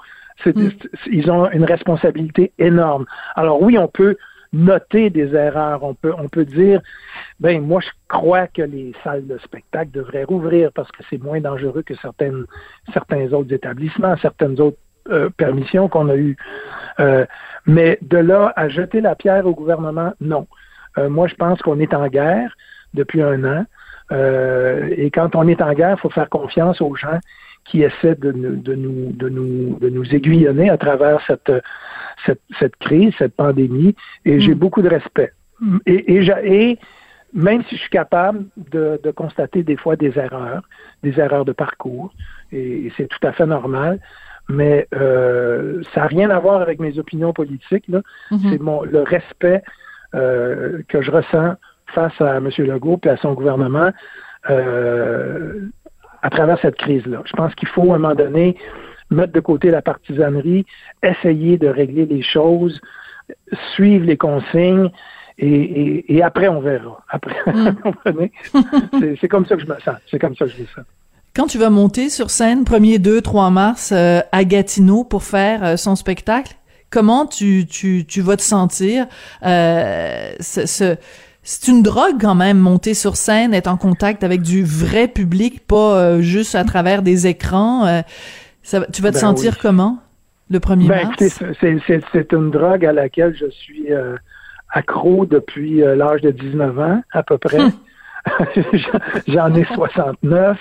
Mm. 0.46 0.68
Ils 1.10 1.30
ont 1.30 1.50
une 1.50 1.64
responsabilité 1.64 2.52
énorme. 2.58 3.06
Alors 3.34 3.60
oui, 3.60 3.78
on 3.78 3.88
peut 3.88 4.16
noter 4.52 5.10
des 5.10 5.34
erreurs. 5.34 5.82
On 5.82 5.94
peut, 5.94 6.12
on 6.16 6.28
peut 6.28 6.44
dire, 6.44 6.80
ben 7.40 7.60
moi 7.62 7.80
je 7.80 7.90
crois 8.08 8.46
que 8.46 8.62
les 8.62 8.92
salles 9.02 9.26
de 9.26 9.38
spectacle 9.38 9.90
devraient 9.90 10.24
rouvrir 10.24 10.70
parce 10.72 10.90
que 10.92 11.02
c'est 11.10 11.22
moins 11.22 11.40
dangereux 11.40 11.82
que 11.82 11.94
certaines, 11.96 12.44
certains 12.92 13.32
autres 13.32 13.52
établissements, 13.52 14.16
certaines 14.18 14.60
autres 14.60 14.78
euh, 15.10 15.30
permissions 15.36 15.88
qu'on 15.88 16.08
a 16.08 16.16
eues. 16.16 16.36
Euh, 17.00 17.26
mais 17.66 17.98
de 18.02 18.18
là 18.18 18.52
à 18.56 18.68
jeter 18.68 19.00
la 19.00 19.14
pierre 19.14 19.46
au 19.46 19.54
gouvernement, 19.54 20.12
non. 20.20 20.46
Euh, 20.98 21.08
moi, 21.08 21.26
je 21.26 21.34
pense 21.34 21.60
qu'on 21.62 21.80
est 21.80 21.94
en 21.94 22.06
guerre 22.08 22.54
depuis 22.94 23.22
un 23.22 23.44
an. 23.44 23.64
Euh, 24.10 24.88
et 24.96 25.10
quand 25.10 25.34
on 25.34 25.48
est 25.48 25.62
en 25.62 25.72
guerre, 25.72 25.96
il 25.98 26.00
faut 26.00 26.10
faire 26.10 26.28
confiance 26.28 26.80
aux 26.80 26.94
gens 26.94 27.18
qui 27.64 27.82
essaient 27.82 28.16
de, 28.16 28.32
de, 28.32 28.74
nous, 28.74 29.12
de, 29.12 29.28
nous, 29.28 29.78
de 29.78 29.88
nous 29.88 30.14
aiguillonner 30.14 30.68
à 30.68 30.76
travers 30.76 31.20
cette, 31.26 31.52
cette, 32.26 32.42
cette 32.58 32.76
crise, 32.76 33.14
cette 33.18 33.34
pandémie. 33.36 33.94
Et 34.24 34.40
j'ai 34.40 34.54
mm. 34.54 34.58
beaucoup 34.58 34.82
de 34.82 34.88
respect. 34.88 35.32
Et, 35.86 36.16
et, 36.16 36.30
et, 36.44 36.78
même 37.32 37.62
si 37.64 37.76
je 37.76 37.80
suis 37.80 37.90
capable 37.90 38.44
de, 38.56 39.00
de, 39.02 39.10
constater 39.10 39.62
des 39.62 39.76
fois 39.76 39.96
des 39.96 40.18
erreurs, 40.18 40.62
des 41.02 41.18
erreurs 41.18 41.46
de 41.46 41.52
parcours, 41.52 42.12
et 42.50 42.92
c'est 42.96 43.08
tout 43.08 43.26
à 43.26 43.32
fait 43.32 43.46
normal, 43.46 44.00
mais 44.48 44.86
euh, 44.94 45.82
ça 45.94 46.02
n'a 46.02 46.06
rien 46.06 46.30
à 46.30 46.38
voir 46.38 46.60
avec 46.60 46.78
mes 46.80 46.98
opinions 46.98 47.32
politiques. 47.32 47.88
Mhm. 47.88 48.02
C'est 48.30 48.60
mon 48.60 48.82
le 48.82 49.02
respect 49.02 49.62
euh, 50.14 50.82
que 50.88 51.02
je 51.02 51.10
ressens 51.10 51.54
face 51.94 52.20
à 52.20 52.36
M. 52.36 52.48
Legault 52.58 53.00
et 53.04 53.08
à 53.08 53.16
son 53.16 53.34
gouvernement 53.34 53.90
euh, 54.50 55.68
à 56.22 56.30
travers 56.30 56.58
cette 56.60 56.76
crise-là. 56.76 57.22
Je 57.24 57.32
pense 57.32 57.54
qu'il 57.54 57.68
faut, 57.68 57.92
à 57.92 57.96
un 57.96 57.98
moment 57.98 58.14
donné, 58.14 58.56
mettre 59.10 59.32
de 59.32 59.40
côté 59.40 59.70
la 59.70 59.82
partisanerie, 59.82 60.64
essayer 61.02 61.58
de 61.58 61.68
régler 61.68 62.06
les 62.06 62.22
choses, 62.22 62.80
suivre 63.74 64.06
les 64.06 64.16
consignes, 64.16 64.90
et, 65.38 66.14
et, 66.14 66.22
après, 66.22 66.48
on 66.48 66.60
verra. 66.60 67.02
Après, 67.08 67.34
mm. 67.46 69.16
c'est 69.20 69.28
comme 69.28 69.46
ça 69.46 69.56
que 69.56 69.62
je 69.62 69.66
me 69.66 69.78
sens. 69.80 69.96
C'est 70.10 70.18
comme 70.18 70.36
ça 70.36 70.44
que 70.44 70.52
je 70.52 70.62
me 70.62 70.66
sens. 70.66 70.84
Quand 71.34 71.46
tu 71.46 71.56
vas 71.56 71.70
monter 71.70 72.10
sur 72.10 72.28
scène 72.28 72.64
1er, 72.64 72.98
2, 72.98 73.22
3 73.22 73.48
mars 73.48 73.90
euh, 73.92 74.20
à 74.32 74.44
Gatineau 74.44 75.02
pour 75.02 75.22
faire 75.22 75.64
euh, 75.64 75.76
son 75.76 75.96
spectacle, 75.96 76.56
comment 76.90 77.24
tu, 77.24 77.64
tu, 77.66 78.04
tu 78.06 78.20
vas 78.20 78.36
te 78.36 78.42
sentir? 78.42 79.06
Euh, 79.42 80.32
ce, 80.40 80.96
c'est 81.42 81.68
une 81.68 81.82
drogue 81.82 82.20
quand 82.20 82.34
même, 82.34 82.58
monter 82.58 82.92
sur 82.92 83.16
scène, 83.16 83.54
être 83.54 83.68
en 83.68 83.78
contact 83.78 84.24
avec 84.24 84.42
du 84.42 84.62
vrai 84.62 85.08
public, 85.08 85.66
pas 85.66 85.96
euh, 85.96 86.20
juste 86.20 86.54
à 86.54 86.64
travers 86.64 87.00
des 87.00 87.26
écrans. 87.26 88.02
Ça, 88.62 88.86
tu 88.92 89.00
vas 89.00 89.08
te 89.08 89.14
ben 89.14 89.20
sentir 89.20 89.58
comment 89.58 89.98
le 90.50 90.58
1er 90.58 90.86
ben, 90.86 91.08
mars? 91.08 91.42
C'est 92.12 92.32
une 92.32 92.50
drogue 92.50 92.84
à 92.84 92.92
laquelle 92.92 93.34
je 93.34 93.50
suis 93.50 93.86
accro 94.68 95.24
depuis 95.24 95.78
l'âge 95.80 96.20
de 96.20 96.30
19 96.30 96.78
ans, 96.78 97.02
à 97.10 97.22
peu 97.22 97.38
près. 97.38 97.58
J'en 99.28 99.54
ai 99.54 99.64
69. 99.64 100.58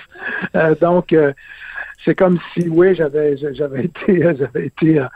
Euh, 0.54 0.74
donc, 0.80 1.12
euh, 1.12 1.32
c'est 2.04 2.14
comme 2.14 2.38
si, 2.52 2.68
oui, 2.68 2.94
j'avais 2.94 3.36
j'avais 3.36 3.84
été 3.84 4.22
j'avais 4.36 4.66
été 4.66 4.98
euh, 4.98 5.06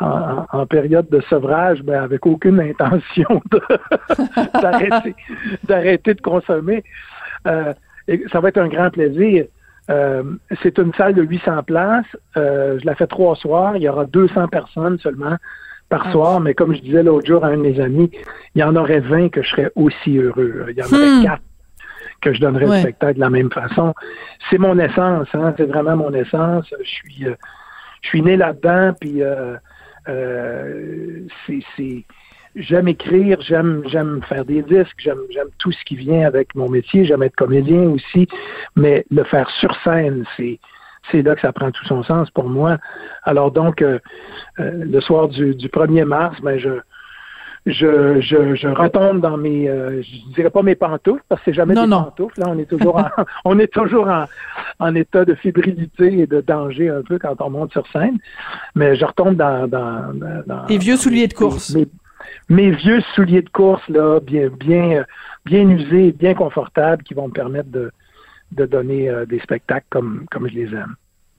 en, 0.00 0.66
période 0.66 1.08
de 1.08 1.20
sevrage, 1.30 1.82
mais 1.84 1.94
avec 1.94 2.26
aucune 2.26 2.60
intention 2.60 3.40
d'arrêter 4.60 5.14
d'arrêter 5.64 6.14
de 6.14 6.20
consommer. 6.20 6.84
et 8.08 8.24
ça 8.30 8.40
va 8.40 8.48
être 8.48 8.58
un 8.58 8.68
grand 8.68 8.90
plaisir. 8.90 9.46
c'est 10.62 10.78
une 10.78 10.92
salle 10.94 11.14
de 11.14 11.22
800 11.22 11.62
places. 11.62 12.16
je 12.36 12.84
la 12.84 12.94
fais 12.94 13.06
trois 13.06 13.36
soirs. 13.36 13.76
Il 13.76 13.82
y 13.82 13.88
aura 13.88 14.04
200 14.04 14.48
personnes 14.48 14.98
seulement 14.98 15.36
par 15.88 16.08
ah. 16.08 16.12
soir. 16.12 16.40
Mais 16.40 16.52
comme 16.52 16.74
je 16.74 16.82
disais 16.82 17.02
l'autre 17.02 17.26
jour 17.26 17.46
à 17.46 17.48
un 17.48 17.56
de 17.56 17.62
mes 17.62 17.80
amis, 17.80 18.10
il 18.54 18.60
y 18.60 18.62
en 18.64 18.76
aurait 18.76 19.00
20 19.00 19.30
que 19.30 19.40
je 19.42 19.48
serais 19.48 19.72
aussi 19.74 20.18
heureux. 20.18 20.66
Il 20.68 20.76
y 20.76 20.82
en 20.82 20.86
aurait 20.86 21.24
4 21.24 21.40
hmm 21.40 21.49
que 22.20 22.32
je 22.32 22.40
donnerais 22.40 22.66
le 22.66 22.80
spectacle 22.80 23.14
de 23.14 23.20
la 23.20 23.30
même 23.30 23.50
façon. 23.50 23.94
C'est 24.48 24.58
mon 24.58 24.78
essence, 24.78 25.28
hein, 25.34 25.54
c'est 25.56 25.66
vraiment 25.66 25.96
mon 25.96 26.12
essence. 26.12 26.66
Je 26.78 26.88
suis, 26.88 27.26
euh, 27.26 27.34
je 28.02 28.08
suis 28.08 28.22
né 28.22 28.36
là-dedans, 28.36 28.94
puis 29.00 29.22
euh, 29.22 29.56
euh, 30.08 31.20
c'est, 31.46 32.04
j'aime 32.54 32.88
écrire, 32.88 33.40
j'aime, 33.40 33.82
j'aime 33.86 34.22
faire 34.28 34.44
des 34.44 34.62
disques, 34.62 34.96
j'aime, 34.98 35.20
j'aime 35.30 35.48
tout 35.58 35.72
ce 35.72 35.84
qui 35.84 35.96
vient 35.96 36.26
avec 36.26 36.54
mon 36.54 36.68
métier, 36.68 37.04
j'aime 37.04 37.22
être 37.22 37.36
comédien 37.36 37.82
aussi, 37.82 38.28
mais 38.76 39.04
le 39.10 39.24
faire 39.24 39.48
sur 39.50 39.74
scène, 39.82 40.24
c'est 40.36 40.58
c'est 41.10 41.22
là 41.22 41.34
que 41.34 41.40
ça 41.40 41.50
prend 41.50 41.70
tout 41.70 41.84
son 41.86 42.02
sens 42.04 42.30
pour 42.30 42.48
moi. 42.48 42.76
Alors 43.24 43.50
donc, 43.50 43.82
le 44.58 45.00
soir 45.00 45.28
du, 45.28 45.54
du 45.56 45.68
1er 45.68 46.04
mars, 46.04 46.38
ben 46.42 46.58
je, 46.58 46.68
je, 47.66 48.20
je, 48.20 48.54
je 48.54 48.68
retombe 48.68 49.20
dans 49.20 49.36
mes, 49.36 49.68
euh, 49.68 50.02
je 50.02 50.34
dirais 50.34 50.50
pas 50.50 50.62
mes 50.62 50.74
pantoufles 50.74 51.22
parce 51.28 51.40
que 51.42 51.50
c'est 51.50 51.54
jamais 51.54 51.74
des 51.74 51.88
pantoufles. 51.88 52.40
Là, 52.40 52.46
on 52.48 52.58
est 52.58 52.64
toujours 52.64 52.96
en, 52.96 53.08
on 53.44 53.58
est 53.58 53.72
toujours 53.72 54.08
en, 54.08 54.24
en, 54.78 54.94
état 54.94 55.24
de 55.24 55.34
fébrilité 55.34 56.20
et 56.20 56.26
de 56.26 56.40
danger 56.40 56.88
un 56.88 57.02
peu 57.02 57.18
quand 57.18 57.40
on 57.40 57.50
monte 57.50 57.72
sur 57.72 57.86
scène. 57.88 58.18
Mais 58.74 58.96
je 58.96 59.04
retombe 59.04 59.36
dans, 59.36 59.68
dans, 59.68 60.12
dans 60.46 60.64
tes 60.66 60.78
vieux 60.78 60.96
souliers 60.96 61.28
de 61.28 61.34
course. 61.34 61.74
Mes, 61.74 61.86
mes, 62.48 62.70
vieux 62.70 63.02
souliers 63.14 63.42
de 63.42 63.50
course 63.50 63.86
là, 63.88 64.20
bien, 64.20 64.48
bien, 64.48 65.04
bien 65.44 65.68
usés, 65.68 66.12
bien 66.12 66.34
confortables, 66.34 67.02
qui 67.02 67.14
vont 67.14 67.28
me 67.28 67.32
permettre 67.32 67.70
de, 67.70 67.90
de 68.52 68.64
donner 68.64 69.10
euh, 69.10 69.26
des 69.26 69.38
spectacles 69.40 69.86
comme, 69.90 70.24
comme 70.30 70.48
je 70.48 70.54
les 70.54 70.74
aime. 70.74 70.94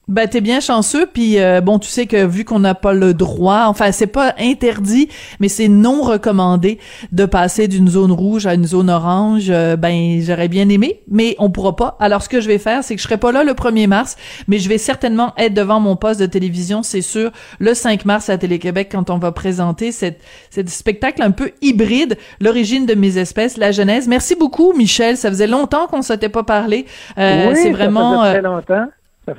Ben 0.08 0.28
t'es 0.28 0.42
bien 0.42 0.60
chanceux, 0.60 1.06
puis 1.06 1.40
euh, 1.40 1.62
bon, 1.62 1.80
tu 1.80 1.88
sais 1.88 2.06
que 2.06 2.26
vu 2.26 2.44
qu'on 2.44 2.60
n'a 2.60 2.76
pas 2.76 2.92
le 2.92 3.14
droit, 3.14 3.66
enfin 3.68 3.92
c'est 3.92 4.08
pas 4.08 4.34
interdit, 4.40 5.08
mais 5.40 5.48
c'est 5.48 5.68
non 5.68 6.02
recommandé 6.02 6.80
de 7.12 7.26
passer 7.26 7.68
d'une 7.68 7.88
zone 7.88 8.12
rouge 8.12 8.46
à 8.46 8.56
une 8.56 8.66
zone 8.66 8.90
orange. 8.90 9.46
Euh, 9.50 9.78
ben 9.78 10.20
j'aurais 10.22 10.48
bien 10.48 10.68
aimé, 10.70 11.02
mais 11.08 11.36
on 11.38 11.52
pourra 11.52 11.76
pas. 11.76 11.98
Alors 12.00 12.24
ce 12.24 12.30
que 12.30 12.42
je 12.42 12.48
vais 12.48 12.58
faire, 12.58 12.84
c'est 12.84 12.96
que 12.96 13.02
je 13.02 13.08
serai 13.08 13.18
pas 13.18 13.32
là 13.32 13.44
le 13.44 13.54
1er 13.54 13.88
mars, 13.88 14.18
mais 14.48 14.58
je 14.58 14.68
vais 14.70 14.80
certainement 14.80 15.34
être 15.38 15.54
devant 15.54 15.80
mon 15.80 15.96
poste 15.96 16.20
de 16.20 16.26
télévision, 16.26 16.84
c'est 16.84 17.02
sûr, 17.02 17.32
le 17.60 17.74
5 17.74 18.04
mars 18.04 18.30
à 18.30 18.38
Télé-Québec 18.38 18.90
quand 18.92 19.12
on 19.12 19.18
va 19.18 19.32
présenter 19.32 19.92
cette, 19.92 20.20
cette 20.50 20.70
spectacle 20.70 21.22
un 21.22 21.32
peu 21.32 21.52
hybride, 21.62 22.18
l'origine 22.42 22.86
de 22.86 22.96
mes 22.96 23.18
espèces, 23.18 23.56
la 23.56 23.72
genèse. 23.72 24.08
Merci 24.08 24.36
beaucoup, 24.36 24.74
Michel. 24.74 25.16
Ça 25.16 25.30
faisait 25.30 25.48
longtemps 25.48 25.88
qu'on 25.88 26.02
s'était 26.02 26.28
pas 26.28 26.44
parlé. 26.44 26.86
Euh, 27.18 27.50
oui, 27.50 27.60
c'est 27.62 27.72
vraiment. 27.72 28.24
Ça 28.24 28.32
faisait 28.32 28.42
très 28.42 28.50
longtemps. 28.50 28.88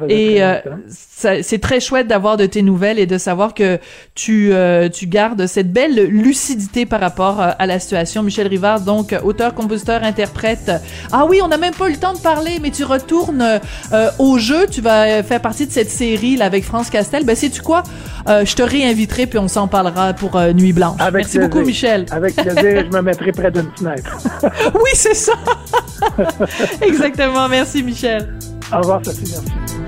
Et 0.09 0.45
euh, 0.45 0.59
c'est 0.89 1.61
très 1.61 1.81
chouette 1.81 2.07
d'avoir 2.07 2.37
de 2.37 2.47
tes 2.47 2.63
nouvelles 2.63 3.01
et 3.01 3.07
de 3.07 3.19
savoir 3.19 3.53
que 3.53 3.81
tu 4.15 4.53
euh, 4.53 4.89
tu 4.89 5.09
gardes 5.09 5.47
cette 5.49 5.73
belle 5.73 6.07
lucidité 6.07 6.87
par 6.87 7.01
rapport 7.01 7.41
euh, 7.41 7.51
à 7.59 7.67
la 7.67 7.81
situation. 7.81 8.23
Michel 8.23 8.47
Rivard, 8.47 8.83
donc 8.83 9.13
auteur, 9.25 9.55
compositeur, 9.55 10.05
interprète. 10.05 10.71
Ah 11.11 11.27
oui, 11.29 11.41
on 11.43 11.49
n'a 11.49 11.59
même 11.59 11.75
pas 11.75 11.89
eu 11.89 11.93
le 11.93 11.99
temps 11.99 12.13
de 12.13 12.21
parler, 12.21 12.59
mais 12.63 12.71
tu 12.71 12.85
retournes 12.85 13.61
au 14.21 14.39
jeu. 14.39 14.67
Tu 14.71 14.81
vas 14.81 15.25
faire 15.25 15.41
partie 15.41 15.67
de 15.67 15.73
cette 15.73 15.91
série 15.91 16.37
là 16.37 16.45
avec 16.45 16.63
France 16.65 16.89
Castel. 16.89 17.25
Ben 17.25 17.35
sais 17.35 17.51
tu 17.51 17.61
quoi 17.61 17.83
Je 18.29 18.55
te 18.55 18.63
réinviterai 18.63 19.27
puis 19.27 19.41
on 19.41 19.49
s'en 19.49 19.67
parlera 19.67 20.13
pour 20.13 20.41
Nuit 20.55 20.73
Blanche. 20.73 21.01
Merci 21.13 21.41
beaucoup, 21.41 21.61
Michel. 21.61 22.07
Avec 22.13 22.37
plaisir, 22.37 22.85
je 22.89 22.97
me 22.97 23.03
mettrai 23.03 23.33
près 23.33 23.51
d'une 23.51 23.71
fenêtre. 23.77 24.17
oui, 24.75 24.91
c'est 24.95 25.15
ça. 25.15 25.33
Exactement. 26.83 27.49
Merci, 27.49 27.83
Michel. 27.83 28.29
Au 28.73 28.79
revoir, 28.79 29.05
Sophie. 29.05 29.31
Merci. 29.31 29.82